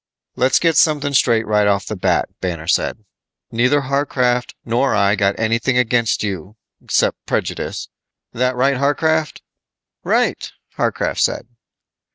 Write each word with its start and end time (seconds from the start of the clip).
"Let's 0.35 0.57
get 0.57 0.77
something 0.77 1.13
straight 1.13 1.45
right 1.45 1.67
off 1.67 1.85
the 1.85 1.95
bat," 1.95 2.27
Banner 2.39 2.65
said. 2.67 3.05
"Neither 3.51 3.81
Warcraft 3.87 4.55
nor 4.65 4.95
I 4.95 5.15
got 5.15 5.39
anything 5.39 5.77
against 5.77 6.23
you 6.23 6.55
'cept 6.89 7.23
prejudice. 7.27 7.87
That 8.33 8.55
right, 8.55 8.79
Warcraft?" 8.79 9.43
"Right," 10.03 10.51
Warcraft 10.75 11.21
said. 11.21 11.47